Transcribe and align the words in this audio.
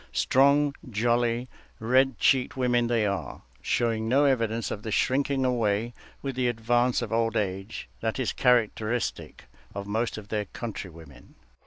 Strong, 0.13 0.73
jolly, 0.89 1.47
red 1.79 2.17
cheeked 2.17 2.57
women 2.57 2.87
they 2.87 3.05
are, 3.05 3.43
showing 3.61 4.09
no 4.09 4.25
evidence 4.25 4.71
of 4.71 4.81
the 4.81 4.89
shrinking 4.89 5.45
away 5.45 5.93
with 6.23 6.35
the 6.35 6.47
advance 6.47 7.03
of 7.03 7.13
old 7.13 7.37
age 7.37 7.87
that 7.99 8.17
is 8.19 8.33
characteristic 8.33 9.45
of 9.75 9.85
most 9.85 10.17
of 10.17 10.29
their 10.29 10.45
countrywomen. 10.45 11.35